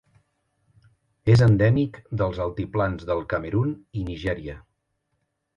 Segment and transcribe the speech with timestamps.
[1.33, 4.61] És endèmic dels altiplans del Camerun i Nigèria.